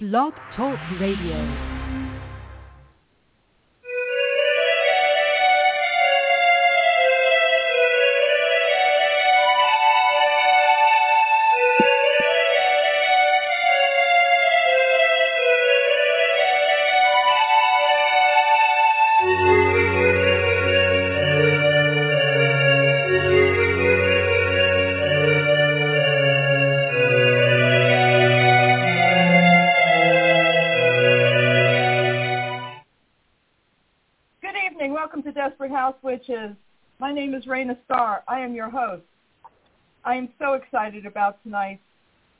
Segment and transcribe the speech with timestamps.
[0.00, 1.79] Blog Talk Radio.
[36.20, 36.54] House Witches.
[36.98, 38.22] My name is Raina Starr.
[38.28, 39.02] I am your host.
[40.04, 41.82] I am so excited about tonight's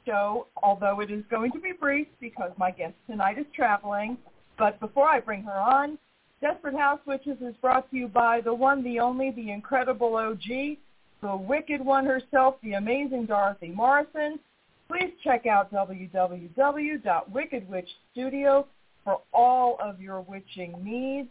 [0.06, 4.18] show, although it is going to be brief because my guest tonight is traveling.
[4.58, 5.96] But before I bring her on,
[6.40, 10.78] Desperate House Witches is brought to you by the one, the only, the incredible OG,
[11.22, 14.38] the wicked one herself, the amazing Dorothy Morrison.
[14.88, 18.64] Please check out www.wickedwitchstudio
[19.04, 21.28] for all of your witching needs.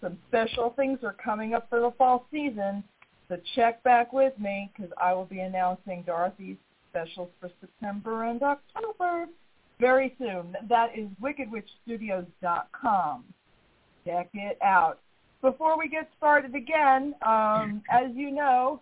[0.00, 2.84] Some special things are coming up for the fall season,
[3.28, 6.56] so check back with me because I will be announcing Dorothy's
[6.90, 9.26] specials for September and October
[9.80, 10.54] very soon.
[10.68, 13.24] That is wickedwitchstudios.com.
[14.04, 15.00] Check it out.
[15.42, 18.80] Before we get started again, um, as you know,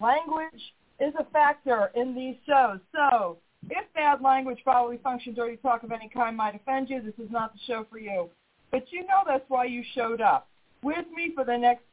[0.00, 2.78] language is a factor in these shows.
[2.94, 3.38] So
[3.70, 7.30] if bad language, bodily function, dirty talk of any kind might offend you, this is
[7.30, 8.28] not the show for you.
[8.72, 10.48] But you know that's why you showed up.
[10.82, 11.84] With me for the next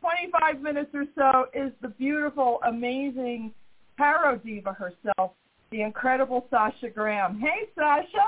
[0.00, 3.52] 25 minutes or so is the beautiful, amazing
[3.96, 5.32] tarot diva herself,
[5.70, 7.40] the incredible Sasha Graham.
[7.40, 8.26] Hey, Sasha.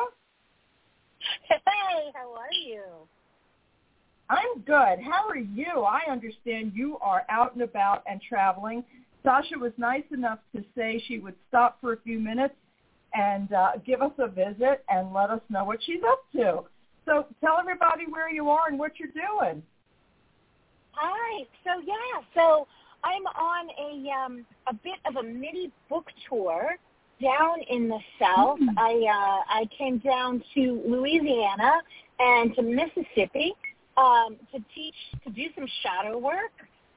[1.48, 2.82] Hey, how are you?
[4.30, 5.04] I'm good.
[5.04, 5.82] How are you?
[5.82, 8.84] I understand you are out and about and traveling.
[9.24, 12.54] Sasha was nice enough to say she would stop for a few minutes
[13.14, 16.62] and uh, give us a visit and let us know what she's up to.
[17.06, 19.62] So tell everybody where you are and what you're doing.
[20.92, 21.44] Hi.
[21.64, 22.66] So yeah, so
[23.02, 26.76] I'm on a um a bit of a mini book tour
[27.20, 28.58] down in the south.
[28.60, 28.74] Mm.
[28.78, 31.82] I uh I came down to Louisiana
[32.18, 33.54] and to Mississippi
[33.96, 34.94] um to teach
[35.24, 36.52] to do some shadow work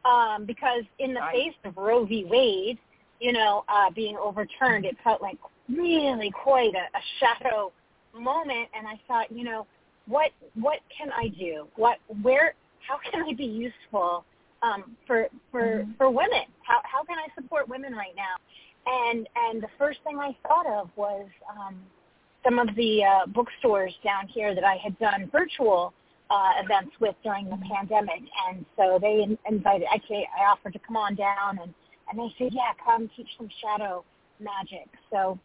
[0.05, 1.33] um because in the Nice.
[1.33, 2.25] face of Roe v.
[2.25, 2.77] Wade,
[3.19, 5.37] you know, uh being overturned, it felt like
[5.69, 7.71] really quite a, a shadow
[8.17, 9.67] moment and I thought, you know,
[10.07, 11.67] what what can I do?
[11.75, 12.53] What where
[12.87, 14.25] how can I be useful
[14.61, 15.97] um, for for Mhm.
[15.97, 16.45] for women?
[16.63, 18.35] How how can I support women right now?
[18.85, 21.85] And and the first thing I thought of was um,
[22.43, 25.93] some of the uh, bookstores down here that I had done virtual
[26.29, 29.87] uh, events with during the pandemic, and so they invited.
[29.93, 31.73] Actually, I offered to come on down, and
[32.09, 34.03] and they said, yeah, come teach some shadow
[34.39, 34.87] magic.
[35.11, 35.37] So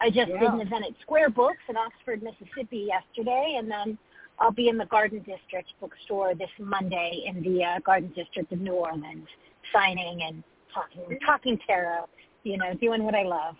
[0.00, 3.98] I just did an event at Square Books in Oxford, Mississippi yesterday, and then
[4.38, 8.60] I'll be in the Garden District bookstore this Monday in the uh, Garden District of
[8.60, 9.26] New Orleans,
[9.72, 10.42] signing and
[10.72, 12.06] talking, talking tarot,
[12.44, 13.56] you know, doing what I love.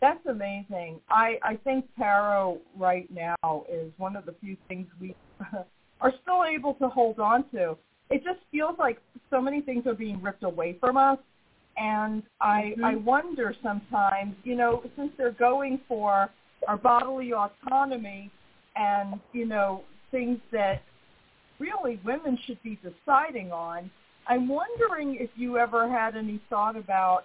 [0.00, 1.00] That's amazing.
[1.10, 5.14] I, I think tarot right now is one of the few things we
[6.00, 7.76] are still able to hold on to.
[8.08, 8.98] It just feels like
[9.28, 11.18] so many things are being ripped away from us.
[11.76, 12.84] And I, Mhm.
[12.84, 16.30] I wonder sometimes, you know, since they're going for
[16.68, 18.30] our bodily autonomy
[18.76, 20.82] and, you know, things that
[21.58, 23.90] really women should be deciding on,
[24.26, 27.24] I'm wondering if you ever had any thought about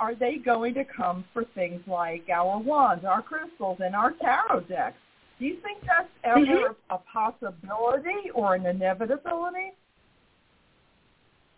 [0.00, 4.60] are they going to come for things like our wands, our crystals, and our tarot
[4.60, 4.96] decks?
[5.38, 6.76] Do you think that's ever Mhm.
[6.88, 9.72] a possibility or an inevitability?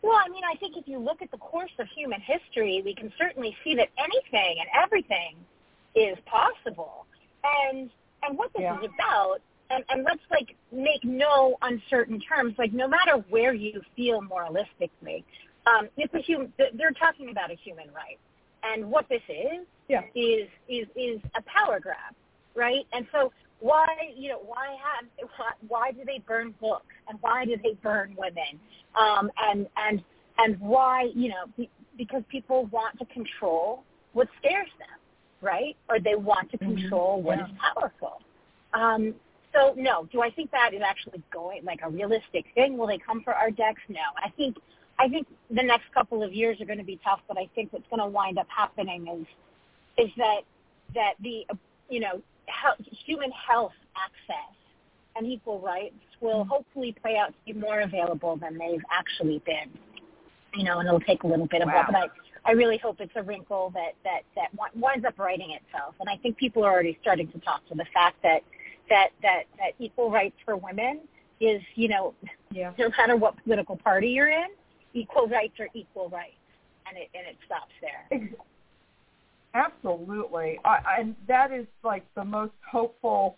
[0.03, 2.95] Well, I mean, I think if you look at the course of human history, we
[2.95, 5.37] can certainly see that anything and everything
[5.95, 7.07] is possible.
[7.45, 7.91] And
[8.25, 8.79] and what this Yeah.
[8.79, 13.83] is about, and, and let's like make no uncertain terms, like no matter where you
[13.97, 15.25] feel moralistically,
[15.67, 16.53] um, it's a human.
[16.75, 18.19] They're talking about a human right,
[18.63, 20.03] and what this is Yeah.
[20.15, 22.15] is is is a power grab,
[22.55, 22.87] right?
[22.93, 23.33] And so
[23.63, 23.87] why
[24.17, 28.15] you know why have why, why do they burn books and why do they burn
[28.19, 28.61] women
[29.01, 30.03] um, and and
[30.39, 34.99] and why you know be, because people want to control what scares them,
[35.41, 35.77] right?
[35.89, 36.81] Or they want to Mhm.
[36.81, 37.47] control what Yeah.
[37.47, 38.21] is powerful.
[38.75, 39.15] Um,
[39.53, 42.77] so no, do I think that is actually going like a realistic thing?
[42.77, 43.83] Will they come for our decks?
[43.89, 44.57] No, I think
[44.99, 47.73] I think the next couple of years are going to be tough, but I think
[47.73, 49.27] what's going to wind up happening is
[50.05, 50.41] is that
[50.95, 51.47] that the
[51.89, 54.57] you know health, human health access
[55.17, 56.49] and equal rights will mm-hmm.
[56.49, 59.71] hopefully play out to be more available than they've actually been.
[60.55, 61.85] You know, and it'll take a little bit of Wow.
[61.87, 62.07] but I
[62.45, 65.95] I really hope it's a wrinkle that that that winds up righting itself.
[66.01, 68.41] And I think people are already starting to talk to the fact that
[68.89, 71.01] that that that equal rights for women
[71.41, 72.15] is, you know,
[72.51, 72.73] yeah.
[72.79, 74.49] no matter what political party you're in,
[74.93, 76.35] equal rights are equal rights,
[76.89, 78.29] and it and it stops there.
[79.55, 83.37] Absolutely, I, and that is like the most hopeful.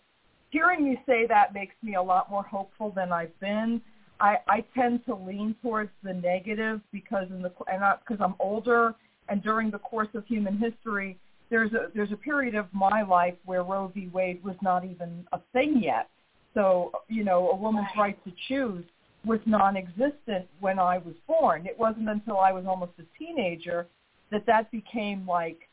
[0.49, 3.81] Hearing you say that makes me a lot more hopeful than I've been.
[4.21, 8.35] I, I tend to lean towards the negative because in the and not because I'm
[8.39, 8.95] older
[9.27, 11.17] and during the course of human history,
[11.49, 14.09] there's a there's a period of my life where Roe v.
[14.13, 16.09] Wade was not even a thing yet.
[16.53, 18.85] So you know, a woman's right to choose
[19.25, 21.65] was non-existent when I was born.
[21.65, 23.87] It wasn't until I was almost a teenager
[24.31, 25.67] that that became like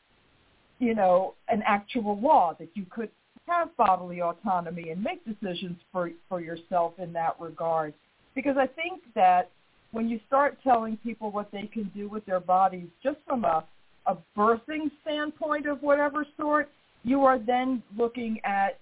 [0.83, 3.09] you know, an actual law that you could
[3.47, 7.95] have bodily autonomy and make decisions for for yourself in that regard.
[8.35, 9.51] Because I think that
[9.93, 13.65] when you start telling people what they can do with their bodies, just from a
[14.07, 16.69] a birthing standpoint of whatever sort,
[17.05, 18.81] you are then looking at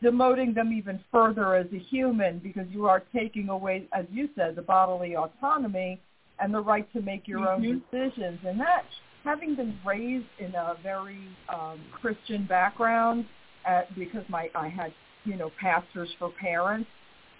[0.00, 4.54] demoting them even further as a human because you are taking away, as you said,
[4.54, 6.00] the bodily autonomy
[6.38, 7.64] and the right to make your mm-hmm.
[7.64, 8.38] own decisions.
[8.46, 8.84] And that
[9.26, 13.26] having been raised in a very um, Christian background,
[13.66, 14.94] at, because my I had
[15.24, 16.88] you know pastors for parents,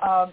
[0.03, 0.33] um,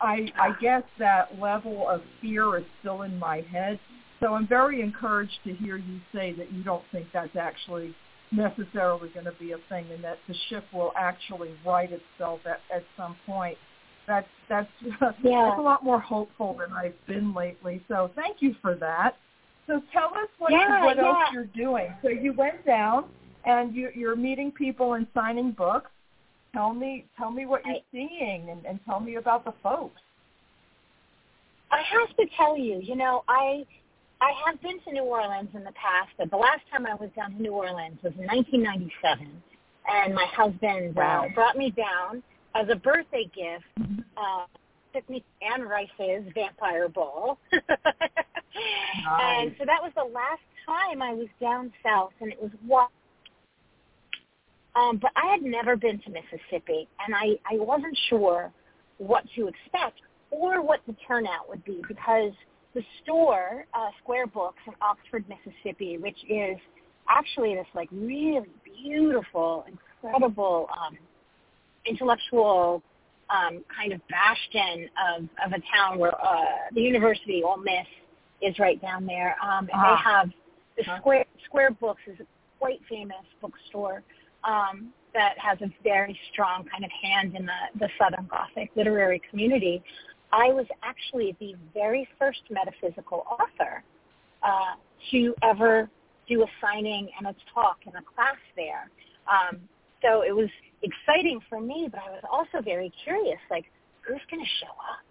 [0.00, 3.78] I I guess that level of fear is still in my head.
[4.20, 7.94] So I'm very encouraged to hear you say that you don't think that's actually
[8.30, 12.60] necessarily going to be a thing, and that the ship will actually right itself at,
[12.74, 13.58] at some point.
[14.06, 15.00] That's that's yeah.
[15.02, 17.82] that's a lot more hopeful than I've been lately.
[17.88, 19.16] So thank you for that.
[19.66, 21.06] So tell us what yeah, what yeah.
[21.06, 21.92] else you're doing.
[22.02, 23.06] So you went down
[23.44, 25.90] and you, you're meeting people and signing books.
[26.52, 30.00] Tell me tell me what you're I, seeing and, and tell me about the folks.
[31.70, 33.66] I have to tell you, you know, I
[34.20, 37.10] I have been to New Orleans in the past, but the last time I was
[37.16, 39.42] down to New Orleans was in 1997,
[39.88, 41.26] and my husband wow.
[41.26, 42.22] uh, brought me down
[42.54, 44.00] as a birthday gift.
[44.16, 44.46] Uh,
[44.96, 47.38] took me to Anne Rice's Vampire Ball.
[47.52, 47.60] nice.
[49.04, 52.88] And so that was the last time I was down south, and it was what.
[54.74, 58.52] Um, but I had never been to Mississippi, and I, I wasn't sure
[58.98, 60.00] what to expect
[60.30, 62.32] or what the turnout would be because
[62.74, 66.58] the store, uh, Square Books in Oxford, Mississippi, which is
[67.08, 68.46] actually this like really
[68.82, 69.64] beautiful,
[70.02, 70.98] incredible um,
[71.86, 72.82] intellectual
[73.30, 76.44] um, kind of bastion of, of a town where uh,
[76.74, 77.86] the University, Ole Miss,
[78.42, 79.36] is right down there.
[79.42, 79.96] Um, and ah.
[79.96, 80.30] they have
[80.76, 82.26] the Square Square Books is a
[82.58, 84.02] quite famous bookstore
[84.44, 89.20] um, that has a very strong kind of hand in the, the Southern Gothic literary
[89.30, 89.82] community.
[90.32, 93.82] I was actually the very first metaphysical author
[94.42, 94.74] uh,
[95.10, 95.88] to ever
[96.28, 98.90] do a signing and a talk in a class there.
[99.26, 99.60] Um,
[100.02, 100.48] so it was
[100.82, 103.64] exciting for me, but I was also very curious, like,
[104.02, 105.06] who's going to show up?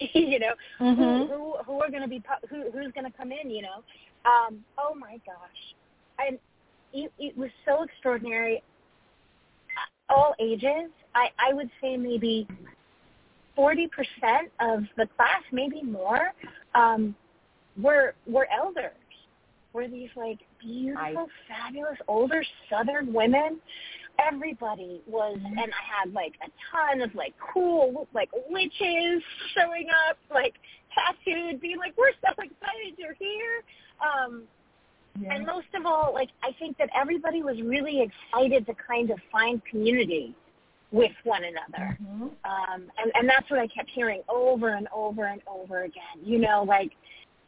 [0.14, 1.02] you know, mm-hmm.
[1.02, 3.50] who, who who are going to be who who's going to come in?
[3.50, 3.82] You know,
[4.24, 6.38] um, oh my gosh, and
[6.92, 8.62] it, it was so extraordinary.
[10.08, 12.46] All ages, I I would say maybe
[13.54, 16.32] forty percent of the class, maybe more,
[16.74, 17.14] um,
[17.80, 18.92] were were elders.
[19.72, 23.60] Were these like beautiful, I, fabulous older Southern women
[24.18, 29.22] everybody was and I had like a ton of like cool like witches
[29.54, 30.54] showing up, like
[30.94, 33.62] tattooed, being like, We're so excited you're here.
[34.00, 34.44] Um
[35.20, 35.34] yeah.
[35.34, 39.18] and most of all, like I think that everybody was really excited to kind of
[39.32, 40.34] find community
[40.92, 41.98] with one another.
[42.02, 42.22] Mm-hmm.
[42.22, 46.20] Um and, and that's what I kept hearing over and over and over again.
[46.22, 46.92] You know, like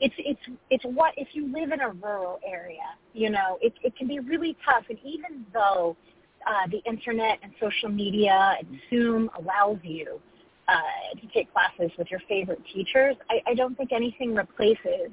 [0.00, 3.96] it's it's it's what if you live in a rural area, you know, it it
[3.96, 5.96] can be really tough and even though
[6.46, 10.20] uh, the internet and social media and Zoom allows you
[10.68, 15.10] uh, to take classes with your favorite teachers, I, I don't think anything replaces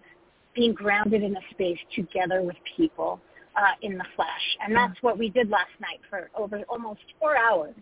[0.54, 3.20] being grounded in a space together with people
[3.56, 4.58] uh, in the flesh.
[4.66, 7.76] And that's what we did last night for over almost four hours.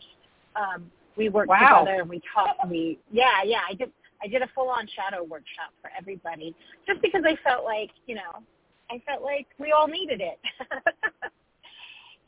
[0.56, 1.80] Um, we worked wow.
[1.80, 2.60] together and we talked.
[2.70, 3.92] We yeah yeah I did
[4.24, 6.56] I did a full on shadow workshop for everybody
[6.88, 8.44] just because I felt like you know
[8.90, 10.40] I felt like we all needed it.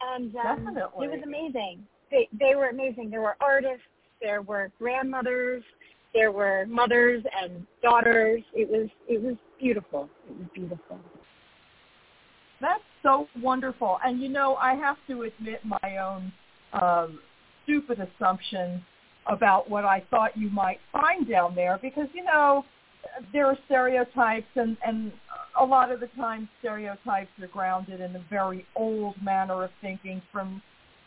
[0.01, 1.07] and um, Definitely.
[1.07, 1.85] it was amazing.
[2.11, 3.09] They they were amazing.
[3.09, 3.85] There were artists,
[4.21, 5.63] there were grandmothers,
[6.13, 8.41] there were mothers and daughters.
[8.53, 10.09] It was it was beautiful.
[10.29, 10.99] It was beautiful.
[12.61, 13.99] That's so wonderful.
[14.03, 16.31] And you know, I have to admit my own
[16.73, 17.19] um,
[17.63, 18.83] stupid assumption
[19.27, 22.63] about what I thought you might find down there because you know
[23.33, 25.11] there are stereotypes and and
[25.59, 30.21] a lot of the time stereotypes are grounded in a very old manner of thinking
[30.31, 30.61] from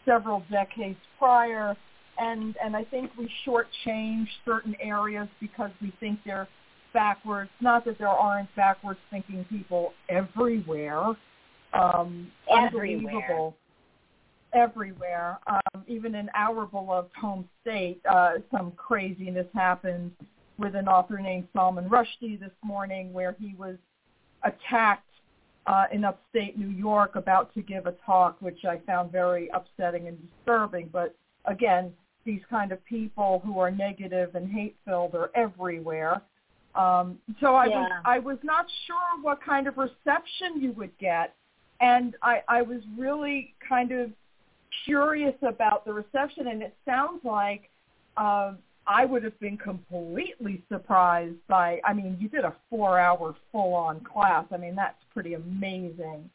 [0.04, 1.76] several decades prior
[2.18, 6.48] and and I think we shortchange certain areas because we think they're
[6.92, 7.50] backwards.
[7.60, 11.14] Not that there aren't backwards thinking people everywhere.
[11.72, 13.14] Um, everywhere.
[13.14, 13.56] Unbelievable.
[14.54, 15.38] Everywhere.
[15.46, 20.10] Um, even in our beloved home state, uh, some craziness happened
[20.58, 23.76] with an author named Salman Rushdie this morning where he was
[24.42, 25.04] attacked
[25.66, 30.08] uh, in upstate New York about to give a talk, which I found very upsetting
[30.08, 30.88] and disturbing.
[30.92, 31.14] But
[31.44, 31.92] again,
[32.24, 36.22] these kind of people who are negative and hate-filled are everywhere.
[36.74, 37.80] Um, so I yeah.
[37.80, 41.34] was I was not sure what kind of reception you would get,
[41.80, 44.10] and I, I was really kind of
[44.84, 46.48] curious about the reception.
[46.48, 47.70] And it sounds like
[48.16, 48.52] uh,
[48.88, 51.80] I would have been completely surprised by.
[51.84, 54.46] I mean, you did a four-hour full-on class.
[54.50, 56.28] I mean, that's pretty amazing.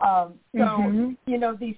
[0.00, 1.10] Um, so mm-hmm.
[1.26, 1.76] you know these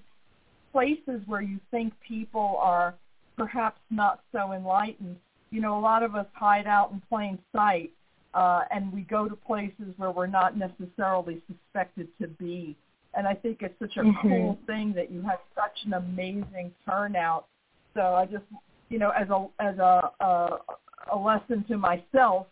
[0.71, 2.95] places where you think people are
[3.37, 5.17] perhaps not so enlightened.
[5.51, 7.91] You know, a lot of us hide out in plain sight,
[8.33, 12.77] uh, and we go to places where we're not necessarily suspected to be.
[13.15, 14.29] And I think it's such a mm-hmm.
[14.29, 17.47] cool thing that you have such an amazing turnout.
[17.95, 18.45] So I just,
[18.93, 20.59] you know, as a as a a,
[21.13, 22.47] a lesson to myself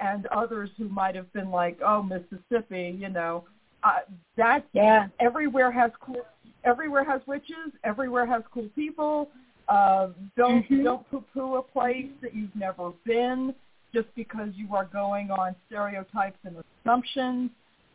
[0.00, 3.44] and others who might have been like, oh, Mississippi, you know,
[3.84, 4.00] uh,
[4.36, 5.06] that yeah.
[5.20, 6.26] everywhere has cool,
[6.64, 9.30] everywhere has witches, everywhere has cool people
[9.68, 10.84] uh, don't mm-hmm.
[10.84, 13.54] don't poo-poo a place that you've never been
[13.94, 17.50] just because you are going on stereotypes and assumptions.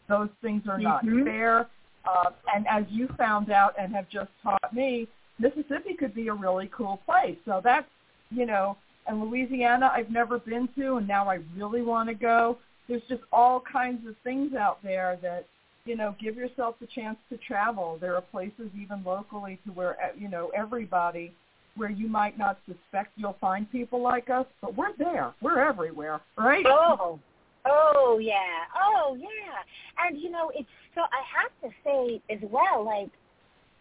[0.08, 1.26] Those things are not mm-hmm.
[1.26, 1.68] fair.
[2.06, 5.08] Uh, and as you found out and have just taught me,
[5.40, 7.38] Mississippi could be a really cool place.
[7.46, 7.88] So that's
[8.30, 8.78] you know,
[9.08, 12.58] and Louisiana I've never been to, and now I really want to go.
[12.88, 15.46] There's just all kinds of things out there that
[15.86, 17.98] you know, give yourself the chance to travel.
[18.00, 21.34] There are places even locally to where eh, you know everybody
[21.76, 25.34] where you might not suspect you'll find people like us, but we're there.
[25.42, 26.66] We're everywhere, right?
[26.68, 27.20] Oh,
[27.66, 30.06] oh yeah, oh yeah.
[30.06, 33.10] And you know, it's so I have to say as well, like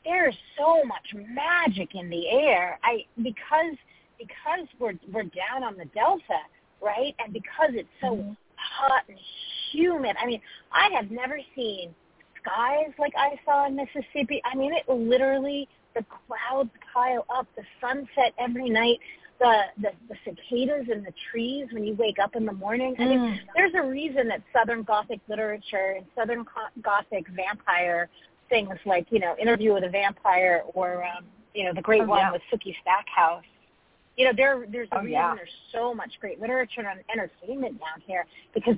[0.09, 2.79] there's so much magic in the air.
[2.83, 3.77] I because
[4.19, 6.41] because we're we're down on the delta,
[6.83, 7.15] right?
[7.19, 8.33] And because it's so mm-hmm.
[8.57, 9.19] hot and
[9.71, 10.17] humid.
[10.21, 10.41] I mean,
[10.73, 11.95] I have never seen
[12.41, 14.41] skies like I saw in Mississippi.
[14.51, 18.99] I mean, it literally the clouds pile up, the sunset every night,
[19.41, 22.97] the, the the cicadas in the trees when you wake up in the morning.
[22.99, 23.39] I mean, mm.
[23.55, 26.47] there's a reason that Southern Gothic literature and Southern
[26.83, 28.09] Gothic vampire
[28.49, 31.25] things like you know Interview with a Vampire or um,
[31.55, 32.33] you know the great oh, one yeah.
[32.33, 33.45] with Sookie Stackhouse.
[34.17, 35.35] You know, there there's a oh, reason yeah.
[35.35, 38.77] there's so much great literature and entertainment down here because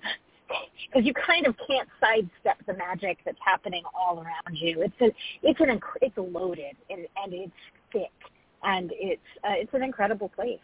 [0.49, 4.83] because you kind of can't sidestep the magic that's happening all around you.
[4.83, 7.53] It's a, it's an it's loaded and, and it's
[7.93, 8.11] thick
[8.63, 10.59] and it's uh, it's an incredible place.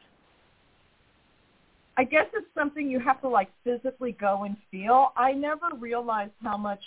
[1.98, 5.12] I guess it's something you have to like physically go and feel.
[5.16, 6.82] I never realized how much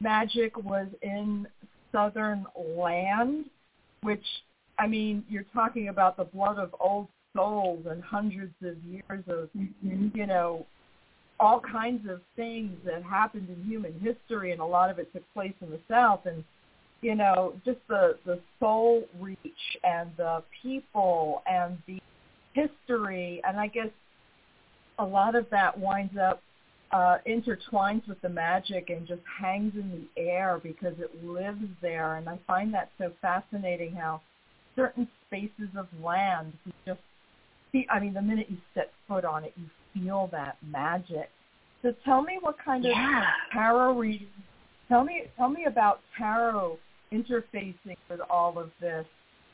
[0.00, 1.46] magic was in
[1.92, 3.46] southern land,
[4.02, 4.24] which
[4.78, 9.48] I mean, you're talking about the blood of old souls and hundreds of years of
[9.56, 10.08] mm-hmm.
[10.14, 10.66] you know
[11.40, 15.22] all kinds of things that happened in human history, and a lot of it took
[15.34, 16.26] place in the South.
[16.26, 16.44] And
[17.00, 19.38] you know, just the the soul reach
[19.84, 22.00] and the people and the
[22.54, 23.90] history, and I guess
[24.98, 26.42] a lot of that winds up
[26.92, 32.16] uh, intertwines with the magic and just hangs in the air because it lives there.
[32.16, 34.20] And I find that so fascinating how
[34.74, 37.00] certain spaces of land you just
[37.72, 37.86] see.
[37.90, 41.30] I mean, the minute you set foot on it, you feel that magic.
[41.82, 43.26] So tell me what kind of yeah.
[43.52, 44.28] tarot reading.
[44.88, 46.78] Tell me tell me about tarot
[47.12, 49.06] interfacing with all of this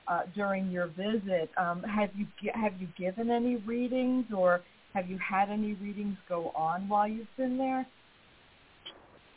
[0.09, 1.51] uh, during your visit.
[1.57, 4.63] Um, have you have you given any readings or
[4.95, 7.87] have you had any readings go on while you've been there?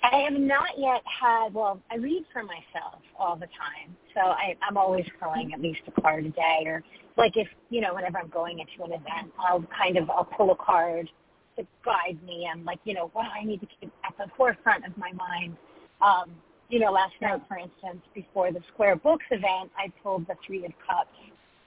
[0.04, 1.54] I have not yet had.
[1.54, 5.82] Well, I read for myself all the time, so I, I'm always pulling at least
[5.88, 6.84] a card a day, or
[7.18, 10.52] like if you know, whenever I'm going into an event, I'll kind of I'll pull
[10.52, 11.10] a card
[11.58, 14.86] to guide me and like you know what I need to keep at the forefront
[14.86, 15.58] of my mind.
[16.02, 16.32] Um,
[16.70, 20.64] you know, last night, for instance, before the Square Books event, I pulled the Three
[20.66, 21.10] of Cups,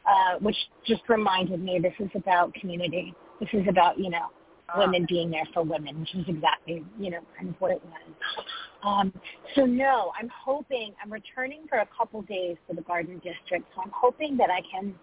[0.06, 0.56] uh, which
[0.86, 3.14] just reminded me this is about community.
[3.40, 4.28] This is about you know
[4.76, 8.44] women being there for women, which is exactly, you know, kind of what it was.
[8.82, 9.12] Um,
[9.54, 13.82] so no, I'm hoping, I'm returning for a couple days to the Garden District, so
[13.82, 14.94] I'm hoping that I can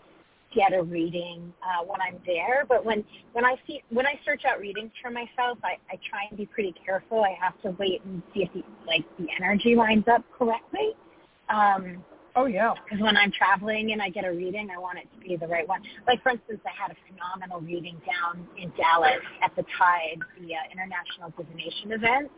[0.55, 2.63] get a reading uh, when I'm there.
[2.67, 3.03] But when
[3.33, 6.45] when I see when I search out readings for myself, I, I try and be
[6.45, 7.23] pretty careful.
[7.23, 10.95] I have to wait and see if the, like the energy lines up correctly.
[11.49, 12.03] Um,
[12.37, 12.73] oh yeah.
[12.83, 15.47] Because when I'm traveling and I get a reading, I want it to be the
[15.47, 15.81] right one.
[16.07, 20.55] Like for instance, I had a phenomenal reading down in Dallas at the Tide, the
[20.55, 22.31] uh, International Divination event.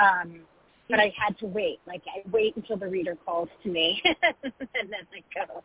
[0.00, 0.40] Um,
[0.88, 1.80] but I had to wait.
[1.86, 4.00] Like I wait until the reader calls to me,
[4.42, 5.62] and then I go.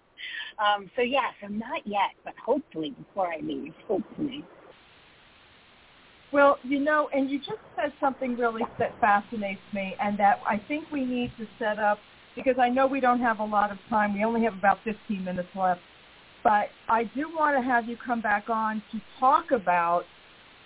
[0.64, 4.44] Um, so yes, I'm not yet, but hopefully before I leave, hopefully.
[6.34, 10.62] Well, you know, and you just said something really that fascinates me, and that I
[10.68, 12.00] think we need to set up
[12.38, 14.14] because I know we don't have a lot of time.
[14.14, 15.82] We only have about 15 minutes left,
[16.44, 20.04] but I do want to have you come back on to talk about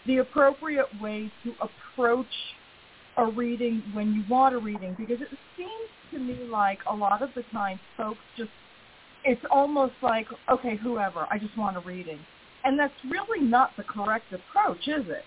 [0.05, 2.27] the appropriate way to approach
[3.17, 7.21] a reading when you want a reading because it seems to me like a lot
[7.21, 8.49] of the time folks just
[9.23, 12.19] it's almost like okay whoever i just want a reading.
[12.63, 15.23] And that's really not the correct approach is it?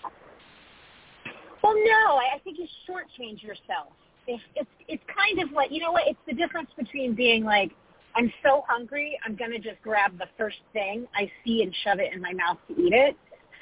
[1.61, 3.93] Well no i, think you shortchange yourself
[4.27, 7.71] it's, it's kind of like you know what it's the difference between being like
[8.15, 11.99] i'm so hungry i'm going to just grab the first thing i see and shove
[11.99, 13.15] it in my mouth to eat it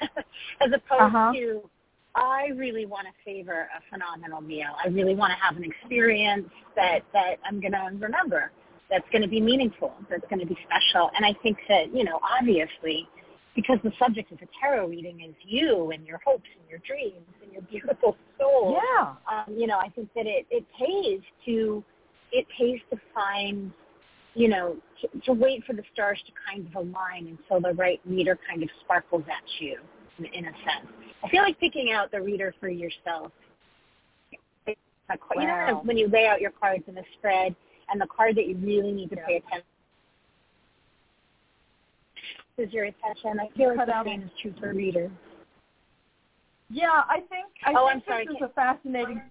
[0.60, 1.32] as opposed uh-huh.
[1.32, 1.62] to
[2.16, 4.68] I really want to savor a phenomenal meal.
[4.84, 8.52] I really want to have an experience that that I'm going to remember.
[8.88, 9.92] That's going to be meaningful.
[10.08, 11.10] That's going to be special.
[11.16, 13.08] And I think that you know, obviously,
[13.54, 17.26] because the subject of a tarot reading is you and your hopes and your dreams
[17.42, 18.80] and your beautiful soul.
[18.82, 19.14] Yeah.
[19.30, 21.82] Um, you know, I think that it it pays to
[22.32, 23.72] it pays to find
[24.34, 28.00] you know, to, to wait for the stars to kind of align until the right
[28.04, 29.78] reader kind of sparkles at you
[30.18, 30.92] in, in a sense.
[31.22, 33.32] I feel like picking out the reader for yourself.
[35.08, 35.16] Wow.
[35.36, 37.54] You know when you lay out your cards in a spread
[37.90, 39.26] and the card that you really need to yeah.
[39.26, 39.66] pay attention
[42.58, 43.40] is your attention.
[43.40, 45.10] I feel like the same is true for readers.
[46.70, 48.26] Yeah, I think I oh, think I'm sorry.
[48.26, 49.22] this is a fascinating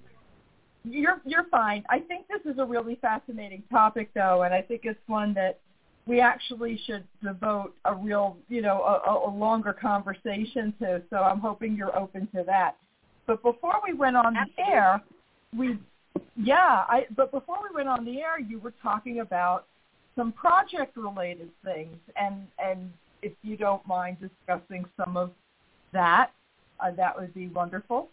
[0.83, 1.83] you're you're fine.
[1.89, 5.59] I think this is a really fascinating topic though and I think it's one that
[6.05, 11.01] we actually should devote a real, you know, a, a longer conversation to.
[11.09, 12.75] So I'm hoping you're open to that.
[13.25, 14.63] But before we went on Absolutely.
[14.65, 15.03] the air,
[15.55, 15.79] we,
[16.35, 17.05] yeah, I.
[17.15, 19.65] But before we went on the air, you were talking about
[20.15, 22.91] some project-related things, and and
[23.23, 25.31] if you don't mind discussing some of
[25.91, 26.31] that,
[26.79, 28.09] uh, that would be wonderful.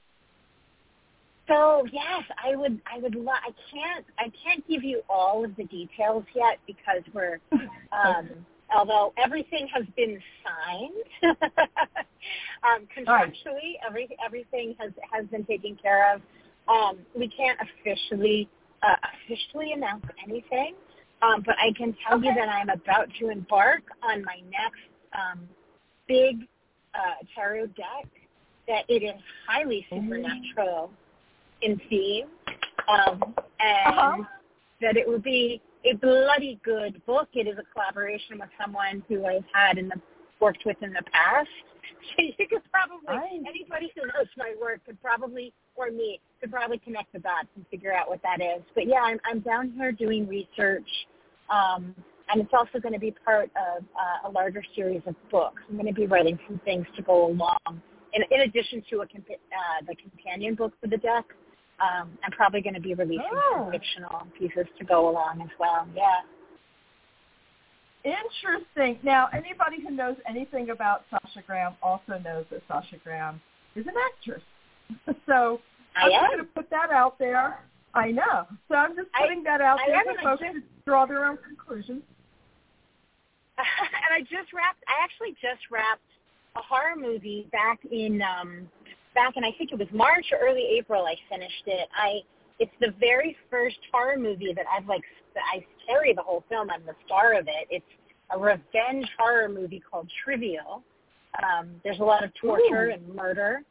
[1.48, 2.80] So yes, I would.
[2.92, 3.14] I would.
[3.16, 4.06] Lo- I can't.
[4.18, 7.38] I can't give you all of the details yet because we're.
[7.92, 11.34] Um, although everything has been signed
[12.62, 16.22] um, contractually, every everything has has been taken care of.
[16.68, 18.48] Um, we can't officially
[18.84, 18.94] uh,
[19.26, 20.74] officially announce anything,
[21.20, 22.28] um, but I can tell okay.
[22.28, 24.80] you that I'm about to embark on my next
[25.14, 25.48] um,
[26.08, 26.40] big
[26.94, 28.08] uh, tarot deck.
[28.68, 30.90] That it is highly supernatural
[31.62, 32.26] in theme,
[32.88, 34.22] um, and uh-huh.
[34.80, 37.28] that it would be a bloody good book.
[37.32, 39.96] It is a collaboration with someone who I've had in the
[40.40, 41.48] worked with in the past.
[42.16, 43.40] So you could probably right.
[43.46, 47.66] anybody who knows my work could probably or me could probably connect the dots and
[47.70, 48.62] figure out what that is.
[48.74, 50.88] But yeah, I'm I'm down here doing research.
[51.50, 51.94] Um,
[52.32, 55.62] and it's also going to be part of uh, a larger series of books.
[55.68, 59.06] I'm going to be writing some things to go along, in, in addition to a
[59.06, 61.24] comp- uh, the companion book for the deck
[61.80, 63.64] um, I'm probably going to be releasing oh.
[63.64, 65.86] some fictional pieces to go along as well.
[65.94, 66.20] Yeah.
[68.04, 68.98] Interesting.
[69.02, 73.40] Now, anybody who knows anything about Sasha Graham also knows that Sasha Graham
[73.74, 74.42] is an actress.
[75.26, 75.60] so
[75.96, 76.20] I I'm am.
[76.20, 77.60] just going to put that out there.
[77.92, 78.46] I know.
[78.68, 81.38] So I'm just putting I, that out I there for folks to draw their own
[81.46, 82.02] conclusions.
[83.58, 84.82] and I just wrapped.
[84.88, 86.02] I actually just wrapped
[86.56, 88.68] a horror movie back in um
[89.14, 91.88] back in I think it was March or early April I finished it.
[91.94, 92.20] I
[92.58, 95.02] it's the very first horror movie that I've like
[95.36, 96.70] I carry the whole film.
[96.70, 97.66] I'm the star of it.
[97.70, 97.84] It's
[98.30, 100.82] a revenge horror movie called Trivial.
[101.42, 102.92] Um, there's a lot of torture Ooh.
[102.92, 103.62] and murder,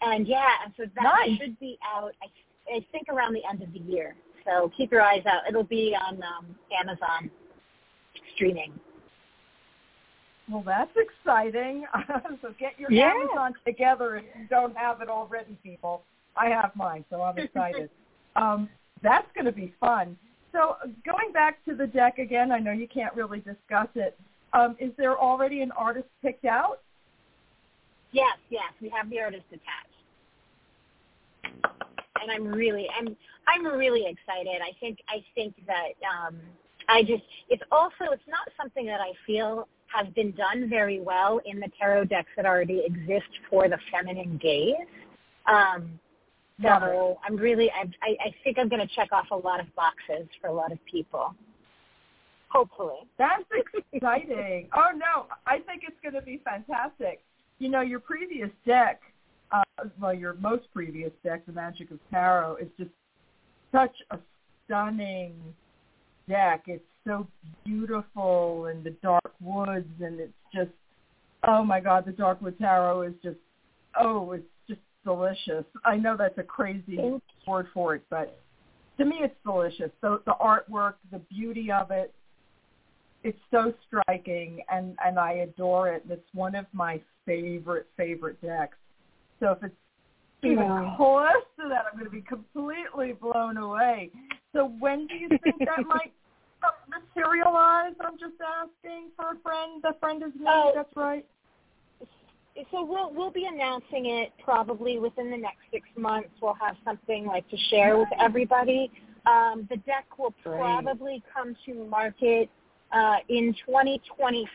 [0.00, 1.38] and yeah, and so that nice.
[1.38, 2.12] should be out.
[2.22, 4.14] I, I think around the end of the year.
[4.46, 5.42] So keep your eyes out.
[5.48, 6.46] It'll be on um,
[6.78, 7.30] Amazon
[8.34, 8.72] streaming.
[10.50, 11.86] Well, that's exciting.
[12.42, 13.12] so get your yeah.
[13.12, 16.02] Amazon together if you don't have it already, people.
[16.36, 17.88] I have mine, so I'm excited.
[18.36, 18.68] um,
[19.02, 20.18] that's going to be fun.
[20.52, 24.18] So going back to the deck again, I know you can't really discuss it.
[24.52, 26.80] Um, is there already an artist picked out?
[28.12, 29.88] Yes, yes, we have the artist attached,
[32.22, 33.16] and I'm really, I'm,
[33.48, 34.62] I'm really excited.
[34.62, 36.36] I think, I think that um,
[36.88, 41.40] I just, it's also, it's not something that I feel has been done very well
[41.44, 44.74] in the tarot decks that already exist for the feminine gaze.
[45.46, 45.98] Um,
[46.62, 50.28] so I'm really, I, I think I'm going to check off a lot of boxes
[50.40, 51.34] for a lot of people.
[52.48, 53.00] Hopefully.
[53.18, 53.42] That's
[53.92, 54.68] exciting.
[54.76, 57.20] oh no, I think it's going to be fantastic.
[57.58, 59.00] You know, your previous deck,
[59.50, 59.62] uh,
[60.00, 62.90] well, your most previous deck, the Magic of Tarot, is just
[63.72, 64.18] such a
[64.64, 65.34] stunning
[66.28, 66.64] deck.
[66.66, 67.26] It's so
[67.64, 70.70] beautiful in the dark woods, and it's just,
[71.46, 73.38] oh my God, the Dark Wood Tarot is just,
[74.00, 75.64] oh, it's just delicious.
[75.84, 76.98] I know that's a crazy
[77.46, 78.38] word for it, but
[78.98, 79.90] to me, it's delicious.
[80.00, 82.14] So the artwork, the beauty of it,
[83.22, 86.04] it's so striking, and and I adore it.
[86.10, 88.76] It's one of my favorite favorite decks.
[89.40, 89.74] So if it's
[90.42, 90.94] even yeah.
[90.96, 94.10] close to that, I'm going to be completely blown away.
[94.54, 96.12] So when do you think that might
[96.88, 97.94] materialize?
[98.00, 99.82] I'm just asking for a friend.
[99.82, 100.46] The friend is me.
[100.48, 101.26] Oh, that's right.
[102.70, 106.30] So we'll we'll be announcing it probably within the next six months.
[106.40, 108.90] We'll have something like to share with everybody.
[109.26, 112.48] Um, the deck will probably come to market
[112.92, 114.46] uh, in 2025,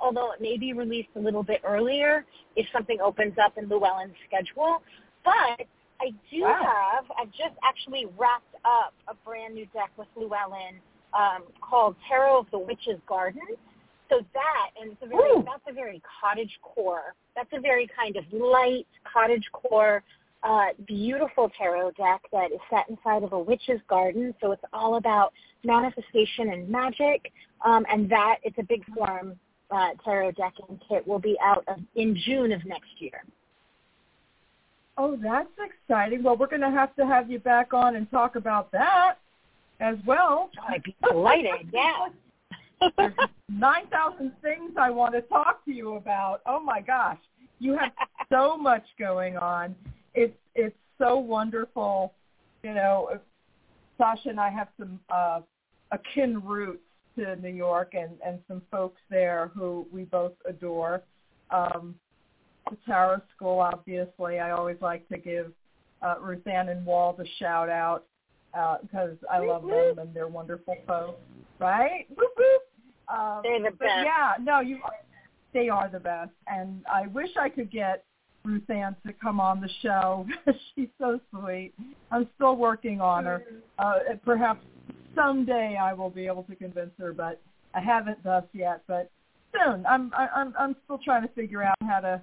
[0.00, 4.14] although it may be released a little bit earlier if something opens up in Llewellyn's
[4.26, 4.82] schedule.
[5.24, 5.66] But
[6.00, 6.60] I do wow.
[6.62, 10.80] have, I've just actually wrapped up a brand new deck with Llewellyn
[11.12, 13.42] um, called Tarot of the Witch's Garden.
[14.10, 15.44] So that, and it's a very, Ooh.
[15.44, 17.14] that's a very cottage core.
[17.34, 20.02] That's a very kind of light cottage core,
[20.42, 24.34] uh, beautiful tarot deck that is set inside of a witch's garden.
[24.42, 25.32] So it's all about
[25.64, 27.32] manifestation and magic.
[27.64, 29.36] Um, and that, it's a big form
[29.70, 33.24] uh, tarot deck and kit will be out of, in June of next year.
[34.96, 36.22] Oh, that's exciting.
[36.22, 39.16] Well, we're going to have to have you back on and talk about that
[39.80, 40.50] as well.
[40.68, 42.08] I'd be delighted, yeah.
[42.96, 43.12] There's
[43.48, 46.40] 9,000 things I want to talk to you about.
[46.46, 47.18] Oh my gosh.
[47.58, 47.92] You have
[48.32, 49.74] so much going on.
[50.14, 52.12] It's it's so wonderful.
[52.62, 53.18] You know,
[53.98, 55.40] Sasha and I have some uh
[55.90, 56.82] akin roots
[57.16, 61.02] to New York and and some folks there who we both adore.
[61.50, 61.94] Um
[62.70, 64.38] the Tarot School, obviously.
[64.40, 65.52] I always like to give
[66.02, 68.04] uh, Ruth Ann and Wald a shout out
[68.82, 71.20] because uh, I love them and they're wonderful folks,
[71.58, 72.06] right?
[73.08, 74.04] Um, they're the best.
[74.04, 74.78] Yeah, no, you.
[74.84, 74.92] Are,
[75.52, 78.04] They are the best, and I wish I could get
[78.44, 80.26] Ruth Ann to come on the show.
[80.74, 81.72] She's so sweet.
[82.10, 83.42] I'm still working on her.
[83.78, 84.64] Uh, perhaps
[85.14, 87.40] someday I will be able to convince her, but
[87.74, 88.82] I haven't thus yet.
[88.86, 89.10] But
[89.54, 89.84] soon.
[89.86, 92.20] I'm I'm I'm still trying to figure out how to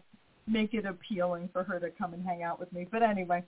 [0.51, 2.87] make it appealing for her to come and hang out with me.
[2.91, 3.43] But anyway,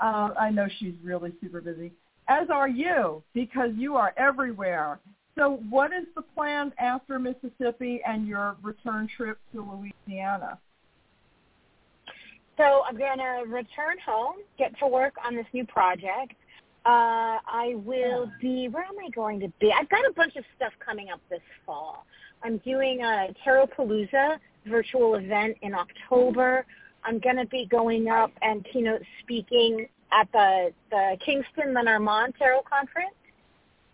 [0.00, 1.92] uh, I know she's really super busy
[2.28, 4.98] as are you, because you are everywhere.
[5.36, 10.58] So what is the plan after Mississippi and your return trip to Louisiana?
[12.56, 16.34] So I'm going to return home, get to work on this new project.
[16.86, 19.72] Uh, I will be, where am I going to be?
[19.72, 22.06] I've got a bunch of stuff coming up this fall.
[22.44, 26.66] I'm doing a Tarot Palooza virtual event in October.
[27.04, 32.62] I'm going to be going up and keynote speaking at the, the Kingston Lenormand Tarot
[32.62, 33.14] Conference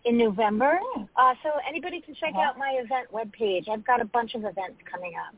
[0.05, 0.79] in November.
[0.81, 1.07] Oh.
[1.15, 3.69] Uh, so anybody can check out my event webpage.
[3.69, 5.35] I've got a bunch of events coming up.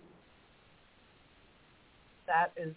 [2.27, 2.73] That is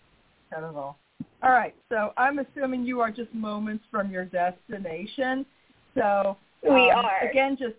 [0.50, 0.96] incredible.
[1.42, 5.46] All right, so I'm assuming you are just moments from your destination.
[5.94, 7.74] So um, we are again just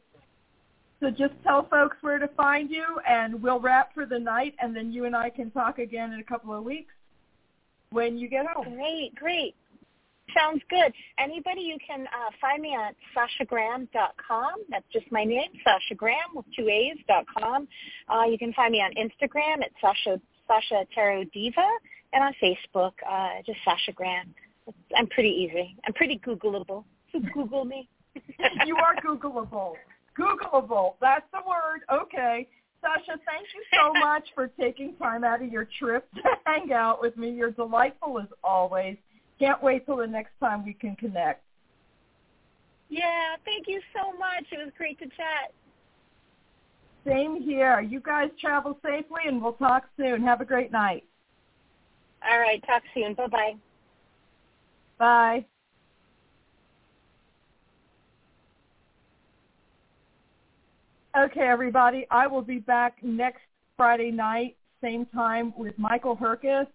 [1.00, 4.76] so just tell folks where to find you, and we'll wrap for the night, and
[4.76, 6.94] then you and I can talk again in a couple of weeks
[7.92, 8.76] when you get home.
[8.76, 9.56] Great, great.
[10.38, 10.92] Sounds good.
[11.20, 14.54] Anybody, you can uh, find me at sashagraham.com.
[14.70, 17.68] That's just my name, Sasha Graham with two A's dot com.
[18.10, 21.68] Uh, you can find me on Instagram at Sasha Sasha Tarot Diva,
[22.14, 24.34] and on Facebook, uh, just Sasha Graham.
[24.96, 25.76] I'm pretty easy.
[25.86, 26.84] I'm pretty Googleable.
[27.14, 27.88] So Google me.
[28.66, 29.76] you are Googleable.
[30.18, 30.96] Googleable.
[31.02, 31.82] That's the word.
[32.04, 32.48] Okay.
[32.82, 37.02] Sasha, thank you so much for taking time out of your trip to hang out
[37.02, 37.32] with me.
[37.32, 38.98] You're delightful as always.
[39.40, 41.44] Can't wait till the next time we can connect.
[42.90, 44.46] Yeah, thank you so much.
[44.52, 45.52] It was great to chat.
[47.06, 47.82] Same here.
[47.82, 50.24] You guys travel safely and we'll talk soon.
[50.24, 51.04] Have a great night.
[52.30, 52.64] All right.
[52.66, 53.14] Talk soon.
[53.14, 53.56] Bye-bye.
[54.98, 55.46] Bye.
[61.18, 62.06] Okay, everybody.
[62.12, 63.42] I will be back next
[63.76, 66.68] Friday night, same time with Michael Herkes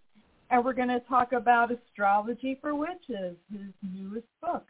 [0.52, 4.66] and we're going to talk about Astrology for Witches, his newest book.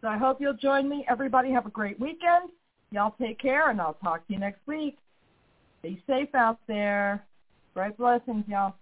[0.00, 1.04] So I hope you'll join me.
[1.10, 2.50] Everybody have a great weekend.
[2.90, 4.96] Y'all take care, and I'll talk to you next week.
[5.80, 7.22] Stay safe out there.
[7.74, 8.74] Bright blessings, y'all.